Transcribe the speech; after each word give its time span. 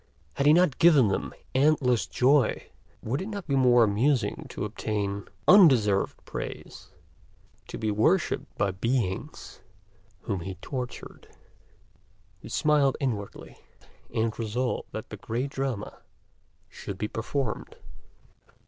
Had 0.33 0.47
he 0.47 0.53
not 0.53 0.79
given 0.79 1.09
them 1.09 1.31
endless 1.53 2.07
joy? 2.07 2.71
Would 3.03 3.21
it 3.21 3.27
not 3.27 3.45
be 3.45 3.55
more 3.55 3.83
amusing 3.83 4.47
to 4.49 4.65
obtain 4.65 5.27
undeserved 5.47 6.25
praise, 6.25 6.87
to 7.67 7.77
be 7.77 7.91
worshiped 7.91 8.57
by 8.57 8.71
beings 8.71 9.61
whom 10.21 10.39
he 10.39 10.55
tortured? 10.55 11.27
He 12.39 12.49
smiled 12.49 12.97
inwardly, 12.99 13.59
and 14.11 14.39
resolved 14.39 14.89
that 14.91 15.09
the 15.11 15.17
great 15.17 15.51
drama 15.51 15.99
should 16.67 16.97
be 16.97 17.07
performed. 17.07 17.75